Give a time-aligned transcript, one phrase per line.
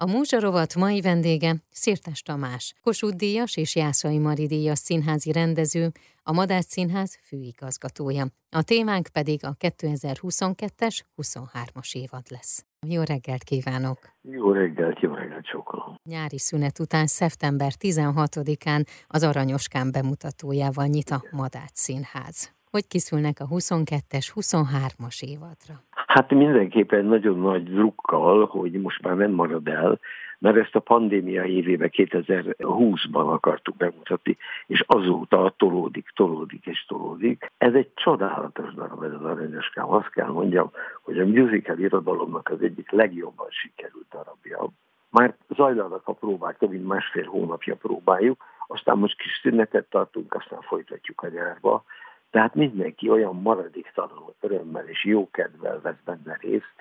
[0.00, 5.88] A Múzsarovat mai vendége Szirtes Tamás, Kossuth Díjas és Jászai Mari Díjas színházi rendező,
[6.22, 8.26] a Madács Színház főigazgatója.
[8.50, 12.64] A témánk pedig a 2022-es 23-as évad lesz.
[12.86, 13.98] Jó reggelt kívánok!
[14.22, 15.94] Jó reggelt, jó reggelt sokalom!
[16.04, 22.57] Nyári szünet után szeptember 16-án az Aranyoskán bemutatójával nyit a Madács Színház.
[22.70, 25.74] Hogy készülnek a 22-es, 23-as évadra?
[26.06, 29.98] Hát mindenképpen nagyon nagy drukkal, hogy most már nem marad el,
[30.38, 34.36] mert ezt a pandémia évében 2020-ban akartuk bemutatni,
[34.66, 37.52] és azóta tolódik, tolódik és tolódik.
[37.58, 39.90] Ez egy csodálatos darab, ez az aranyoskám.
[39.90, 40.70] Azt kell mondjam,
[41.02, 44.68] hogy a musical irodalomnak az egyik legjobban sikerült darabja.
[45.10, 50.60] Már zajlanak a próbák, több mint másfél hónapja próbáljuk, aztán most kis szünetet tartunk, aztán
[50.60, 51.84] folytatjuk a nyárba,
[52.30, 56.72] tehát mindenki olyan maradéktalanul örömmel és jókedvel vesz benne részt,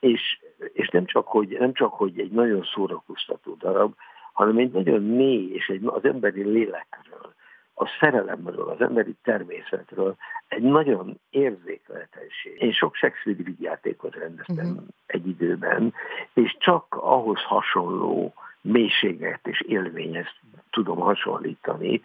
[0.00, 0.40] és,
[0.72, 3.94] és nem, csak, hogy, nem csak, hogy egy nagyon szórakoztató darab,
[4.32, 7.34] hanem egy nagyon mély és egy, az emberi lélekről,
[7.74, 10.16] a szerelemről, az emberi természetről
[10.48, 12.62] egy nagyon érzékletesség.
[12.62, 14.84] Én sok Shakespeare vigyátékot rendeztem uh-huh.
[15.06, 15.94] egy időben,
[16.32, 20.34] és csak ahhoz hasonló mélységet és élményet
[20.70, 22.00] tudom hasonlítani,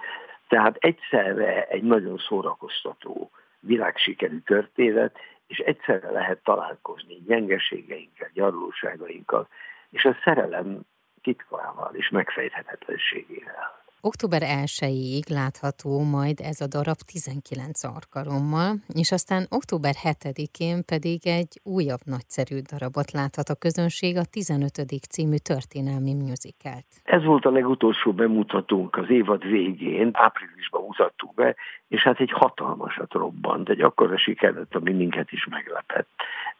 [0.48, 5.18] tehát egyszerre egy nagyon szórakoztató világsikerű történet,
[5.48, 9.48] és egyszerre lehet találkozni gyengeségeinkkel, gyarlóságainkkal,
[9.90, 10.80] és a szerelem
[11.22, 13.86] titkával és megfejthetetlenségével.
[14.02, 21.60] Október 1-ig látható majd ez a darab 19 arkarommal, és aztán október 7-én pedig egy
[21.64, 24.72] újabb nagyszerű darabot láthat a közönség, a 15.
[25.10, 26.86] című történelmi musicalt.
[27.04, 31.56] Ez volt a legutolsó bemutatónk az évad végén, áprilisban mutattuk be,
[31.88, 36.10] és hát egy hatalmasat robbant, egy akkora siker lett, ami minket is meglepett.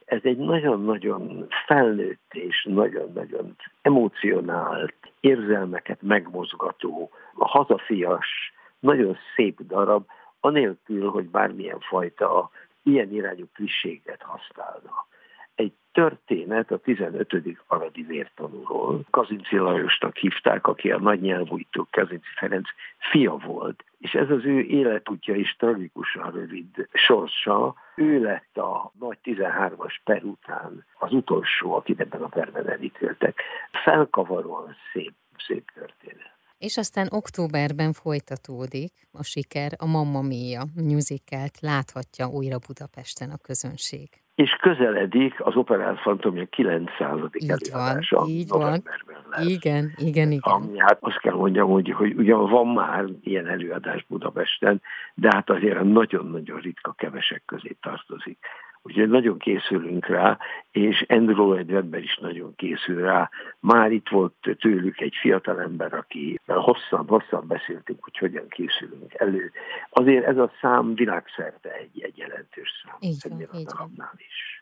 [0.08, 10.06] Ez egy nagyon-nagyon felnőtt és nagyon-nagyon emocionált, érzelmeket megmozgató, hazafias, nagyon szép darab,
[10.40, 12.50] anélkül, hogy bármilyen fajta
[12.82, 15.06] ilyen irányú klisséget használna.
[15.98, 17.28] Történet a 15.
[17.66, 19.04] aradi vértanúról.
[19.10, 22.68] Kazinci Lajosnak hívták, aki a nagy nyelvújtó Kazinci Ferenc
[23.10, 23.84] fia volt.
[23.98, 27.74] És ez az ő életútja is tragikusan rövid sorsa.
[27.96, 33.42] Ő lett a nagy 13-as per után az utolsó, akit ebben a perben elítéltek.
[33.84, 35.14] Felkavaróan szép,
[35.46, 36.32] szép történet.
[36.58, 44.08] És aztán októberben folytatódik a siker, a Mamma Mia musicalt láthatja újra Budapesten a közönség.
[44.38, 47.18] És közeledik az Operál Fantomja 900.
[47.32, 48.16] Így előadása.
[48.16, 48.82] Van, így van.
[49.30, 49.46] Lesz.
[49.46, 50.52] Igen, igen, igen.
[50.52, 54.82] Ami hát azt kell mondjam, hogy, hogy ugyan van már ilyen előadás Budapesten,
[55.14, 58.38] de hát azért nagyon-nagyon ritka kevesek közé tartozik.
[58.82, 60.38] Úgyhogy nagyon készülünk rá,
[60.70, 63.30] és Andrew Lloyd Webber is nagyon készül rá.
[63.60, 69.52] Már itt volt tőlük egy fiatal ember, aki hosszan, hosszan beszéltünk, hogy hogyan készülünk elő.
[69.90, 72.96] Azért ez a szám világszerte egy, egy jelentős szám.
[73.00, 74.10] Így van, így van.
[74.16, 74.57] is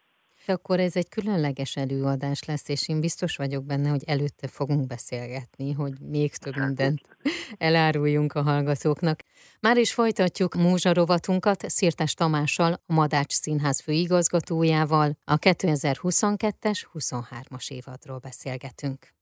[0.48, 5.72] akkor ez egy különleges előadás lesz, és én biztos vagyok benne, hogy előtte fogunk beszélgetni,
[5.72, 7.00] hogy még több mindent
[7.58, 9.20] eláruljunk a hallgatóknak.
[9.60, 19.14] Már is folytatjuk múzsarovatunkat Szirtes Tamással, a Madács Színház főigazgatójával, a 2022-es 23-as évadról beszélgetünk.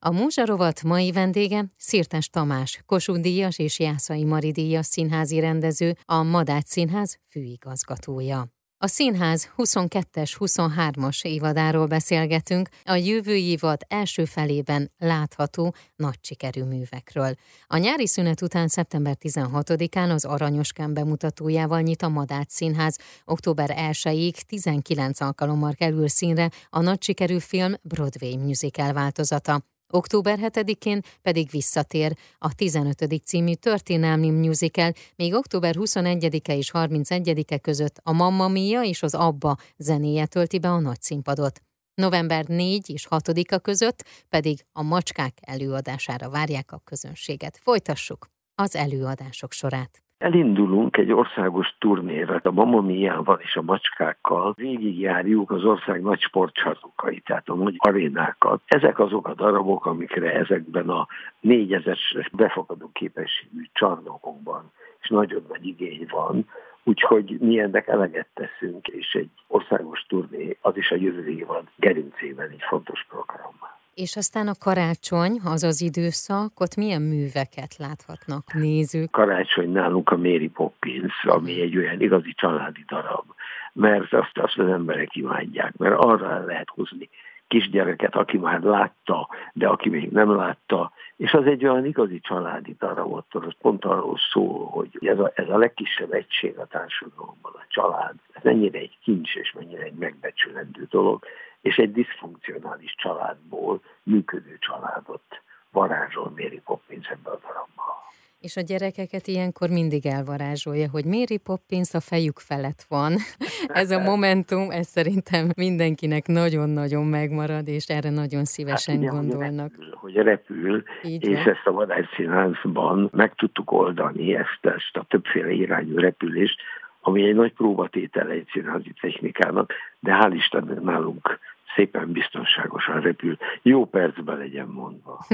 [0.00, 6.22] A múzsarovat mai vendége Szirtes Tamás, Kossuth Díjas és Jászai Mari Díjas színházi rendező, a
[6.22, 8.57] Madács Színház főigazgatója.
[8.80, 17.34] A színház 22-es, 23-as évadáról beszélgetünk, a jövő évad első felében látható nagy sikerű művekről.
[17.66, 22.98] A nyári szünet után szeptember 16-án az Aranyoskán bemutatójával nyit a Madács Színház.
[23.24, 29.62] Október 1-ig 19 alkalommal kerül színre a nagy sikerű film Broadway musical változata.
[29.92, 33.20] Október 7-én pedig visszatér a 15.
[33.24, 39.56] című történelmi musical, még október 21-e és 31-e között a Mamma Mia és az Abba
[39.76, 41.62] zenéje tölti be a nagy színpadot.
[41.94, 47.58] November 4 és 6-a között pedig a macskák előadására várják a közönséget.
[47.62, 50.02] Folytassuk az előadások sorát.
[50.18, 57.48] Elindulunk egy országos turnéra, a mamamiával és a macskákkal végigjárjuk az ország nagy sportcsarnokai, tehát
[57.48, 58.62] a nagy arénákat.
[58.66, 61.06] Ezek azok a darabok, amikre ezekben a
[61.40, 61.96] négyezer
[62.32, 66.48] befogadó képességű csarnokokban és nagyon nagy igény van,
[66.84, 72.50] úgyhogy mi ennek eleget teszünk, és egy országos turné, az is a jövő évad gerincében
[72.50, 73.77] egy fontos program.
[74.04, 79.10] És aztán a karácsony, az az időszak, ott milyen műveket láthatnak nézők?
[79.10, 83.24] Karácsony nálunk a Mary Poppins, ami egy olyan igazi családi darab,
[83.72, 87.08] mert azt, azt az emberek imádják, mert arra lehet hozni
[87.48, 92.76] kisgyereket, aki már látta, de aki még nem látta, és az egy olyan igazi családi
[92.78, 97.64] darabot, az pont arról szól, hogy ez a, ez a legkisebb egység a társadalomban, a
[97.68, 101.24] család, ez mennyire egy kincs és mennyire egy megbecsülendő dolog,
[101.60, 105.22] és egy diszfunkcionális családból működő családot
[105.70, 108.06] varázsol Mary Poppins ebbe a darabba.
[108.40, 113.12] És a gyerekeket ilyenkor mindig elvarázsolja, hogy Mary Poppins a fejük felett van.
[113.82, 119.72] ez a momentum, ez szerintem mindenkinek nagyon-nagyon megmarad, és erre nagyon szívesen hát, ugye, gondolnak.
[119.92, 121.54] Hogy repül, Így és van.
[121.54, 126.60] ezt a vadászszínházban meg tudtuk oldani ezt, ezt a többféle irányú repülést,
[127.08, 131.38] ami egy nagy próbatétele egy színházi technikának, de hál' Istennek nálunk
[131.74, 133.36] szépen biztonságosan repül.
[133.62, 135.24] Jó percben legyen mondva.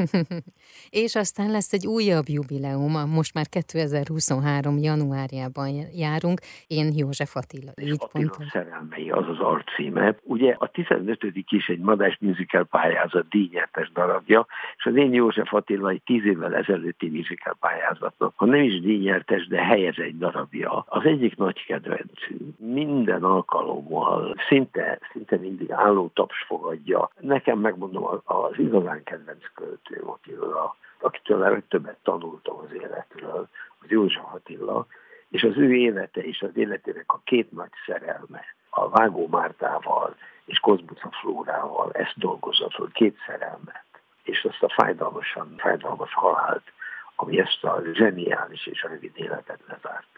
[1.04, 4.78] és aztán lesz egy újabb jubileum, most már 2023.
[4.78, 6.40] januárjában járunk.
[6.66, 7.72] Én József Attila.
[7.74, 8.50] És így Attila pontos.
[8.50, 10.16] szerelmei, az az arcíme.
[10.22, 11.26] Ugye a 15.
[11.48, 14.46] is egy Madás Musical pályázat díjnyertes darabja,
[14.76, 19.46] és az én József Attila egy tíz évvel ezelőtti musical pályázatnak, ha nem is díjnyertes,
[19.46, 20.84] de helyez egy darabja.
[20.88, 22.58] Az egyik nagy kedvencünk.
[22.58, 27.10] Minden alkalommal, szinte, szinte mindig álló taps fogadja.
[27.20, 33.48] Nekem megmondom, az igazán kedvenc költő, Attila, akitől a többet tanultam az életről,
[33.80, 34.86] az József Attila,
[35.28, 40.58] és az ő élete és az életének a két nagy szerelme, a Vágó Mártával és
[40.58, 43.84] Kozbuca Flórával ezt dolgozza föl, két szerelmet,
[44.22, 46.72] és azt a fájdalmasan, fájdalmas halált,
[47.16, 50.13] ami ezt a zseniális és a rövid életet lezárta.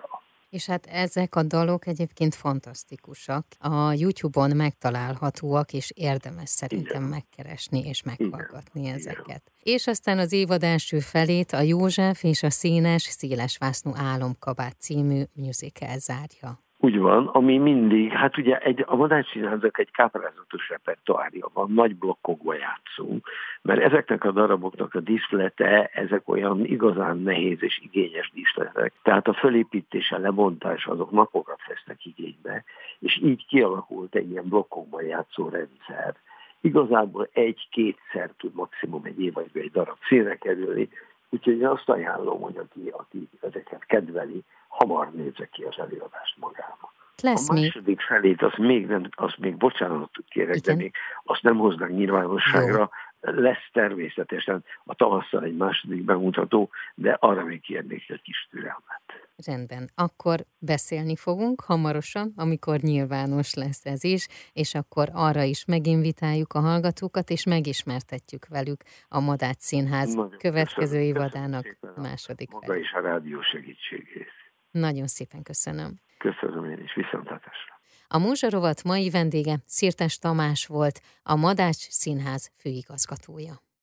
[0.51, 3.47] És hát ezek a dalok egyébként fantasztikusak.
[3.59, 7.03] A YouTube-on megtalálhatóak, és érdemes szerintem Igen.
[7.03, 8.95] megkeresni és meghallgatni Igen.
[8.95, 9.53] ezeket.
[9.61, 9.75] Igen.
[9.75, 15.99] És aztán az évad első felét a József és a színes, szélesvásznú álomkabát című musical
[15.99, 16.66] zárja.
[16.87, 22.55] Úgy van, ami mindig, hát ugye egy, a vadászszínházak egy káprázatos repertoárja van, nagy blokkokba
[22.55, 23.29] játszunk,
[23.63, 28.93] mert ezeknek a daraboknak a díszlete, ezek olyan igazán nehéz és igényes díszletek.
[29.03, 32.65] Tehát a fölépítése, lebontás azok napokat vesznek igénybe,
[32.99, 36.15] és így kialakult egy ilyen blokkokban játszó rendszer.
[36.61, 40.89] Igazából egy-kétszer tud maximum egy év vagy egy darab színre kerülni,
[41.29, 46.66] úgyhogy én azt ajánlom, hogy aki, aki ezeket kedveli, hamar nézze ki az előadást magának.
[47.23, 48.01] Lesz a második még.
[48.01, 50.77] felét, azt még, nem, azt még bocsánatot kérek, Igen.
[50.77, 50.93] de még
[51.25, 52.79] azt nem hoznak nyilvánosságra.
[52.79, 52.87] Jó.
[53.21, 59.03] Lesz természetesen a tavasszal egy második bemutató, de arra még kérnék egy kis türelmet.
[59.47, 66.53] Rendben, akkor beszélni fogunk hamarosan, amikor nyilvános lesz ez is, és akkor arra is meginvitáljuk
[66.53, 73.01] a hallgatókat, és megismertetjük velük a Madács Színház Nagyon következő évadának második Maga is a
[73.01, 74.31] rádió segítségét.
[74.71, 75.95] Nagyon szépen köszönöm.
[76.19, 76.66] Köszönöm
[76.97, 77.75] viszontlátásra.
[78.09, 83.66] A Múzsarovat mai vendége Szirtes Tamás volt, a Madács Színház főigazgatója.